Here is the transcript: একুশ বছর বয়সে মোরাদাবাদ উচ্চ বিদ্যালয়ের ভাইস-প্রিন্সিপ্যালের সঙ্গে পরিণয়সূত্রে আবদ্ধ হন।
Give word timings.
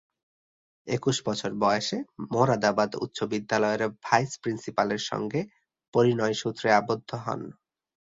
একুশ 0.87 1.17
বছর 1.27 1.51
বয়সে 1.61 1.97
মোরাদাবাদ 2.31 2.91
উচ্চ 3.03 3.17
বিদ্যালয়ের 3.31 3.81
ভাইস-প্রিন্সিপ্যালের 4.05 5.01
সঙ্গে 5.09 5.41
পরিণয়সূত্রে 5.93 6.67
আবদ্ধ 6.79 7.09
হন। 7.25 7.41